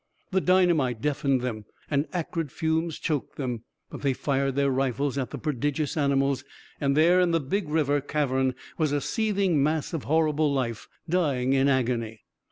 The 0.31 0.41
dynamite 0.41 0.99
deafened 0.99 1.41
them, 1.41 1.65
and 1.87 2.07
acrid 2.11 2.51
fumes 2.51 2.97
choked 2.97 3.35
them, 3.35 3.65
but 3.91 4.01
they 4.01 4.13
fired 4.13 4.55
their 4.55 4.71
rifles 4.71 5.15
at 5.15 5.29
the 5.29 5.37
prodigious 5.37 5.95
animals 5.95 6.43
and 6.79 6.97
there, 6.97 7.19
in 7.19 7.29
the 7.29 7.39
big 7.39 7.69
river 7.69 8.01
cavern, 8.01 8.55
was 8.79 8.91
a 8.91 8.99
seething 8.99 9.61
mass 9.61 9.93
of 9.93 10.05
horrible 10.05 10.51
life, 10.51 10.87
dying 11.07 11.53
in 11.53 11.67
agony. 11.67 12.23